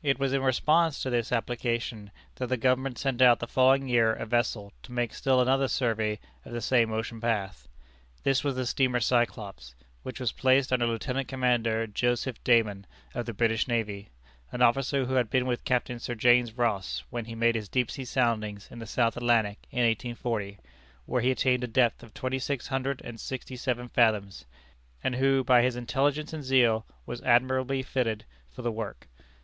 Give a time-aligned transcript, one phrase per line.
[0.00, 4.12] It was in response to this application that the Government sent out the following year
[4.12, 7.66] a vessel to make still another survey of the same ocean path.
[8.22, 9.74] This was the steamer Cyclops,
[10.04, 14.10] which was placed under Lieutenant Commander Joseph Dayman, of the British navy,
[14.52, 17.90] an officer who had been with Captain Sir James Ross when he made his deep
[17.90, 20.60] sea soundings in the South Atlantic in 1840,
[21.06, 24.44] where he attained a depth of twenty six hundred and sixty seven fathoms;
[25.02, 29.08] and who by his intelligence and zeal, was admirably fitted for the work.